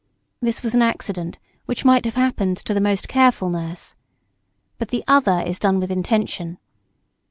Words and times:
This 0.41 0.63
was 0.63 0.73
an 0.73 0.81
accident 0.81 1.37
which 1.67 1.85
might 1.85 2.05
have 2.05 2.15
happened 2.15 2.57
to 2.57 2.73
the 2.73 2.81
most 2.81 3.07
careful 3.07 3.51
nurse. 3.51 3.93
But 4.79 4.87
the 4.89 5.03
other 5.07 5.43
is 5.45 5.59
done 5.59 5.79
with 5.79 5.91
intention. 5.91 6.57